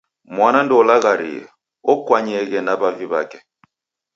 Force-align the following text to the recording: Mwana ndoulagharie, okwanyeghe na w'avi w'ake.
Mwana 0.35 0.59
ndoulagharie, 0.65 1.43
okwanyeghe 1.91 2.59
na 2.65 2.73
w'avi 2.81 3.05
w'ake. 3.11 3.39